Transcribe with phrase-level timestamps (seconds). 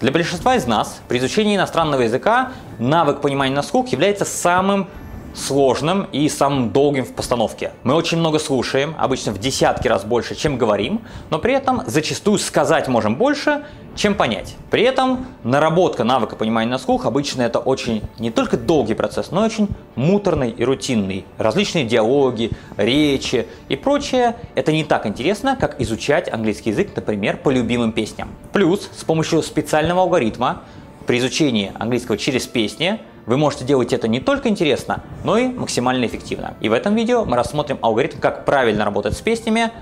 [0.00, 4.88] Для большинства из нас при изучении иностранного языка навык понимания на слух является самым
[5.36, 7.72] сложным и самым долгим в постановке.
[7.84, 12.38] Мы очень много слушаем, обычно в десятки раз больше, чем говорим, но при этом зачастую
[12.38, 14.56] сказать можем больше, чем понять.
[14.70, 19.42] При этом наработка навыка понимания на слух обычно это очень не только долгий процесс, но
[19.42, 21.24] и очень муторный и рутинный.
[21.38, 27.50] Различные диалоги, речи и прочее– это не так интересно, как изучать английский язык, например, по
[27.50, 28.30] любимым песням.
[28.52, 30.62] Плюс с помощью специального алгоритма
[31.06, 36.06] при изучении английского через песни вы можете делать это не только интересно, но и максимально
[36.06, 36.54] эффективно.
[36.60, 39.72] И в этом видео мы рассмотрим алгоритм, как правильно работать с песнями,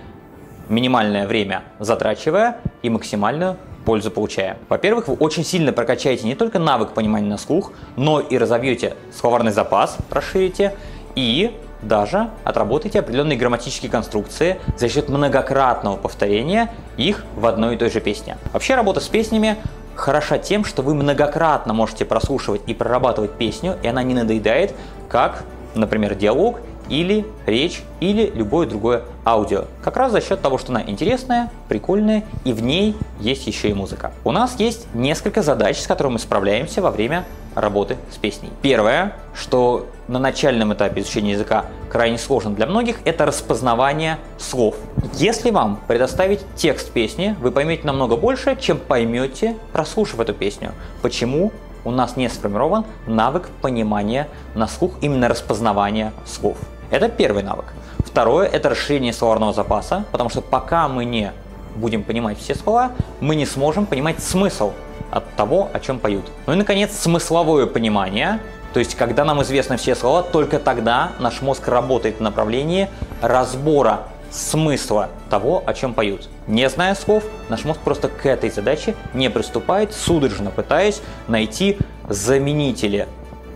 [0.69, 4.57] минимальное время затрачивая и максимальную пользу получая.
[4.71, 9.53] Во-первых, вы очень сильно прокачаете не только навык понимания на слух, но и разовьете словарный
[9.53, 10.75] запас, расширите
[11.15, 17.91] и даже отработаете определенные грамматические конструкции за счет многократного повторения их в одной и той
[17.91, 18.39] же песне.
[18.55, 19.57] Вообще работа с песнями
[19.97, 24.75] хороша тем, что вы многократно можете прослушивать и прорабатывать песню, и она не надоедает,
[25.09, 29.65] как, например, диалог или речь, или любое другое аудио.
[29.83, 33.75] Как раз за счет того, что она интересная, прикольная, и в ней есть еще и
[33.75, 34.13] музыка.
[34.25, 37.25] У нас есть несколько задач, с которыми мы справляемся во время
[37.55, 38.51] работы с песней.
[38.63, 44.77] Первое, что на начальном этапе изучения языка крайне сложно для многих, это распознавание слов.
[45.15, 50.73] Если вам предоставить текст песни, вы поймете намного больше, чем поймете, прослушав эту песню.
[51.03, 51.53] Почему?
[51.85, 56.57] У нас не сформирован навык понимания на слух, именно распознавания слов.
[56.91, 57.67] Это первый навык.
[57.99, 61.33] Второе– это расширение словарного запаса, потому что пока мы не
[61.75, 64.73] будем понимать все слова, мы не сможем понимать смысл
[65.11, 66.25] от того, о чем поют.
[66.47, 68.41] Ну и, наконец, смысловое понимание,
[68.73, 72.89] то есть, когда нам известны все слова, только тогда наш мозг работает в направлении
[73.23, 74.01] разбора
[74.33, 76.29] смысла того, о чем поют.
[76.49, 81.79] Не зная слов, наш мозг просто к этой задаче не приступает, судорожно пытаясь найти
[82.09, 83.07] заменители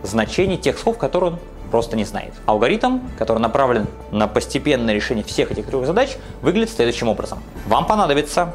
[0.03, 1.39] значений тех слов, которые он
[1.69, 2.33] просто не знает.
[2.45, 7.39] Алгоритм, который направлен на постепенное решение всех этих трех задач, выглядит следующим образом.
[7.67, 8.53] Вам понадобится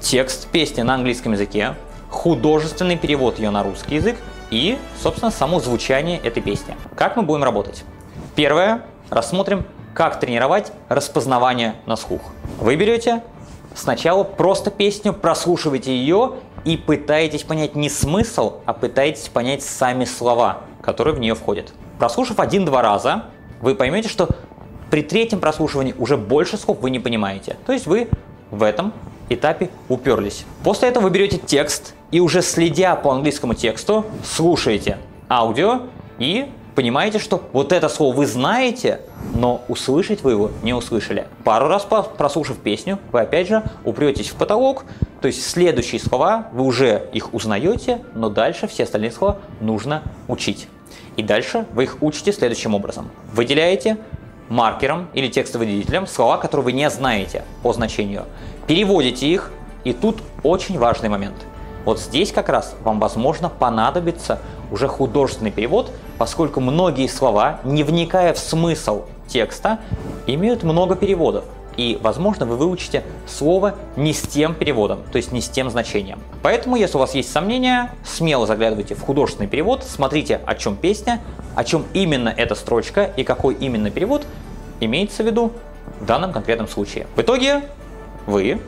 [0.00, 1.74] текст песни на английском языке,
[2.10, 4.16] художественный перевод ее на русский язык
[4.50, 6.76] и, собственно, само звучание этой песни.
[6.94, 7.84] Как мы будем работать?
[8.34, 8.82] Первое.
[9.10, 12.20] Рассмотрим, как тренировать распознавание на слух.
[12.60, 13.22] Вы берете
[13.74, 16.34] сначала просто песню, прослушиваете ее
[16.64, 21.72] и пытаетесь понять не смысл, а пытаетесь понять сами слова, которые в нее входят.
[21.98, 23.24] Прослушав один-два раза,
[23.60, 24.28] вы поймете, что
[24.90, 27.56] при третьем прослушивании уже больше слов вы не понимаете.
[27.66, 28.08] То есть вы
[28.50, 28.92] в этом
[29.28, 30.44] этапе уперлись.
[30.62, 34.98] После этого вы берете текст и уже следя по английскому тексту, слушаете
[35.28, 35.82] аудио
[36.18, 39.00] и понимаете, что вот это слово вы знаете,
[39.34, 41.26] но услышать вы его не услышали.
[41.42, 44.84] Пару раз прослушав песню, вы опять же упретесь в потолок,
[45.20, 50.68] то есть следующие слова вы уже их узнаете, но дальше все остальные слова нужно учить.
[51.16, 53.10] И дальше вы их учите следующим образом.
[53.32, 53.98] Выделяете
[54.48, 58.24] маркером или текстовыделителем слова, которые вы не знаете по значению.
[58.66, 59.50] Переводите их,
[59.84, 61.36] и тут очень важный момент.
[61.84, 68.34] Вот здесь как раз вам, возможно, понадобится уже художественный перевод, поскольку многие слова, не вникая
[68.34, 69.78] в смысл текста,
[70.26, 71.44] имеют много переводов
[71.76, 76.18] и, возможно, вы выучите слово не с тем переводом, то есть не с тем значением.
[76.42, 81.20] Поэтому, если у вас есть сомнения, смело заглядывайте в художественный перевод, смотрите, о чем песня,
[81.54, 84.26] о чем именно эта строчка и какой именно перевод
[84.80, 85.52] имеется в виду
[86.00, 87.06] в данном конкретном случае.
[87.16, 87.62] В итоге
[88.26, 88.60] вы,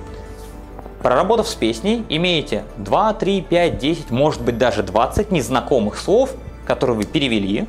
[1.02, 6.34] проработав с песней, имеете 2, 3, 5, 10, может быть даже 20 незнакомых слов,
[6.66, 7.66] которые вы перевели,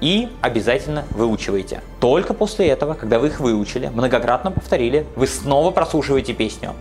[0.00, 1.80] и обязательно выучивайте.
[2.00, 6.74] Только после этого, когда вы их выучили, многократно повторили, вы снова прослушиваете песню.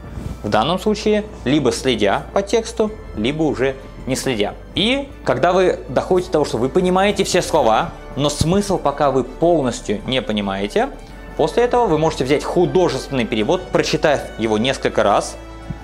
[0.44, 4.54] В данном случае либо следя по тексту, либо уже не следя.
[4.76, 9.24] И когда вы доходите до того, что вы понимаете все слова, но смысл пока вы
[9.24, 10.90] полностью не понимаете,
[11.36, 15.36] после этого вы можете взять художественный перевод, прочитав его несколько раз,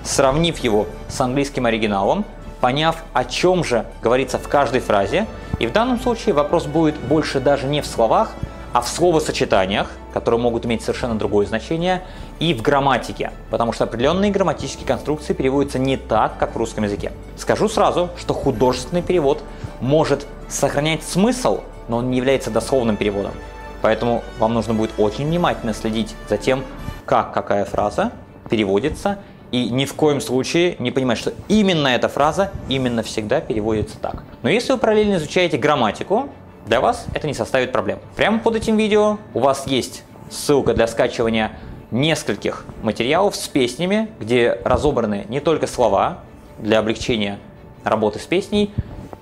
[0.02, 2.24] сравнив его с английским оригиналом,
[2.60, 5.26] поняв, о чем же говорится в каждой фразе.
[5.58, 8.32] И в данном случае вопрос будет больше даже не в словах,
[8.72, 12.02] а в словосочетаниях, которые могут иметь совершенно другое значение,
[12.40, 17.12] и в грамматике, потому что определенные грамматические конструкции переводятся не так, как в русском языке.
[17.36, 19.42] Скажу сразу, что художественный перевод
[19.80, 23.32] может сохранять смысл, но он не является дословным переводом.
[23.80, 26.64] Поэтому вам нужно будет очень внимательно следить за тем,
[27.06, 28.10] как какая фраза
[28.50, 29.18] переводится
[29.50, 34.22] и ни в коем случае не понимать, что именно эта фраза именно всегда переводится так.
[34.42, 36.28] Но если вы параллельно изучаете грамматику,
[36.66, 37.98] для вас это не составит проблем.
[38.16, 41.52] Прямо под этим видео у вас есть ссылка для скачивания
[41.90, 46.20] нескольких материалов с песнями, где разобраны не только слова
[46.58, 47.38] для облегчения
[47.84, 48.72] работы с песней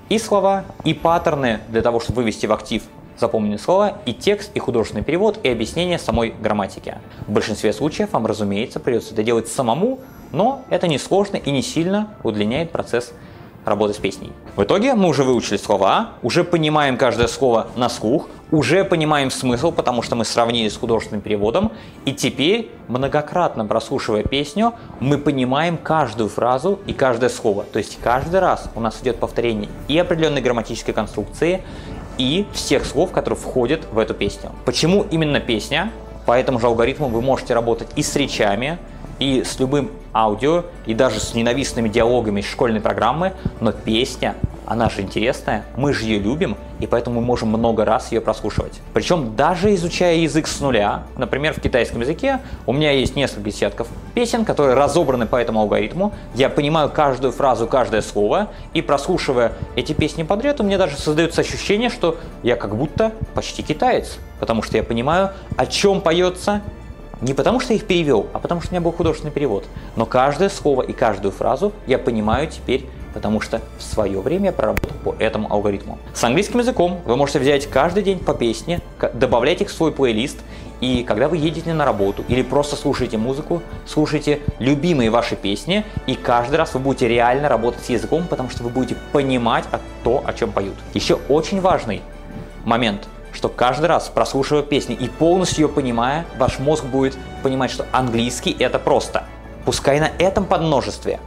[0.08, 2.82] и слова, и паттерны для того, чтобы вывести в актив
[3.22, 6.96] запомненные слова, и текст, и художественный перевод, и объяснение самой грамматики.
[7.26, 10.00] В большинстве случаев вам, разумеется, придется это делать самому,
[10.32, 13.12] но это не сложно и не сильно удлиняет процесс
[13.64, 14.32] работы с песней.
[14.56, 19.72] В итоге мы уже выучили слова, уже понимаем каждое слово на слух, уже понимаем смысл,
[19.72, 21.72] потому что мы сравнили с художественным переводом,
[22.04, 27.64] и теперь, многократно прослушивая песню, мы понимаем каждую фразу и каждое слово.
[27.72, 31.62] То есть каждый раз у нас идет повторение и определенной грамматической конструкции,
[32.22, 34.50] и всех слов, которые входят в эту песню.
[34.64, 35.90] Почему именно песня?
[36.24, 38.78] По этому же алгоритму вы можете работать и с речами,
[39.18, 44.36] и с любым аудио, и даже с ненавистными диалогами из школьной программы, но песня,
[44.72, 48.80] она же интересная, мы же ее любим, и поэтому мы можем много раз ее прослушивать.
[48.94, 53.88] Причем даже изучая язык с нуля, например, в китайском языке, у меня есть несколько десятков
[54.14, 59.92] песен, которые разобраны по этому алгоритму, я понимаю каждую фразу, каждое слово, и прослушивая эти
[59.92, 64.78] песни подряд, у меня даже создается ощущение, что я как будто почти китаец, потому что
[64.78, 66.62] я понимаю, о чем поется,
[67.20, 69.66] не потому, что я их перевел, а потому, что у меня был художественный перевод.
[69.96, 74.52] Но каждое слово и каждую фразу я понимаю теперь потому что в свое время я
[74.52, 75.98] проработал по этому алгоритму.
[76.14, 78.80] С английским языком вы можете взять каждый день по песне,
[79.14, 80.38] добавлять их в свой плейлист,
[80.80, 86.14] и когда вы едете на работу или просто слушаете музыку, слушайте любимые ваши песни, и
[86.14, 89.64] каждый раз вы будете реально работать с языком, потому что вы будете понимать
[90.02, 90.74] то, о чем поют.
[90.94, 92.02] Еще очень важный
[92.64, 97.86] момент– что каждый раз, прослушивая песню и полностью ее понимая, ваш мозг будет понимать, что
[97.92, 99.24] английский это просто.
[99.64, 101.20] Пускай на этом подмножестве,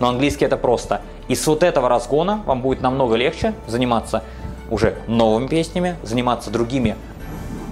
[0.00, 1.02] но английский это просто.
[1.28, 4.22] И с вот этого разгона вам будет намного легче заниматься
[4.70, 6.96] уже новыми песнями, заниматься другими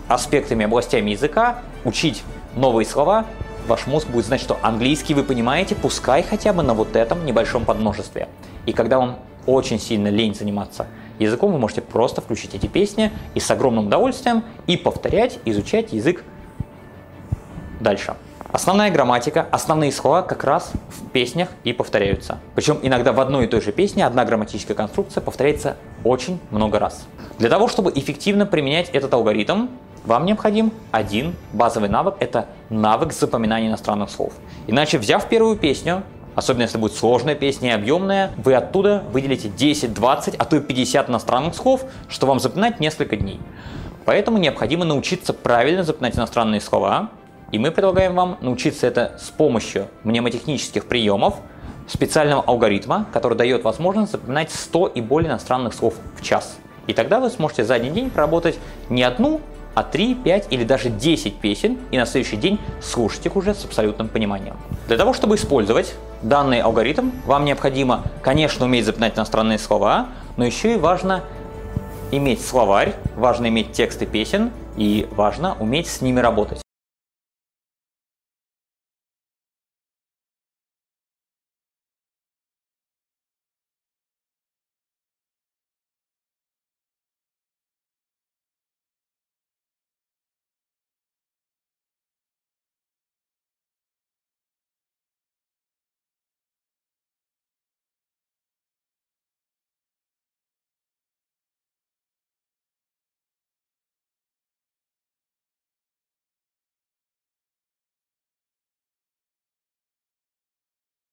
[0.08, 2.22] аспектами, областями языка, учить
[2.56, 3.26] новые слова,
[3.66, 7.64] ваш мозг будет знать, что английский вы понимаете, пускай хотя бы на вот этом небольшом
[7.64, 8.28] подмножестве.
[8.66, 10.86] И когда вам очень сильно лень заниматься
[11.18, 16.24] языком, вы можете просто включить эти песни и с огромным удовольствием и повторять, изучать язык
[17.80, 18.14] дальше.
[18.52, 22.38] Основная грамматика, основные слова как раз в песнях и повторяются.
[22.56, 27.06] Причем иногда в одной и той же песне одна грамматическая конструкция повторяется очень много раз.
[27.38, 29.68] Для того, чтобы эффективно применять этот алгоритм,
[30.04, 34.32] вам необходим один базовый навык– это навык запоминания иностранных слов.
[34.66, 36.02] Иначе, взяв первую песню,
[36.34, 40.60] особенно если будет сложная песня и объемная, вы оттуда выделите 10, 20, а то и
[40.60, 43.38] 50 иностранных слов, что вам запоминать несколько дней.
[44.06, 47.10] Поэтому необходимо научиться правильно запоминать иностранные слова,
[47.52, 51.36] и мы предлагаем вам научиться это с помощью мнемотехнических приемов,
[51.86, 56.58] специального алгоритма, который дает возможность запоминать 100 и более иностранных слов в час.
[56.86, 58.58] И тогда вы сможете за один день проработать
[58.88, 59.40] не одну,
[59.74, 63.64] а 3, 5 или даже 10 песен и на следующий день слушать их уже с
[63.64, 64.56] абсолютным пониманием.
[64.88, 70.74] Для того, чтобы использовать данный алгоритм, вам необходимо, конечно, уметь запоминать иностранные слова, но еще
[70.74, 71.22] и важно
[72.10, 76.60] иметь словарь, важно иметь тексты песен и важно уметь с ними работать.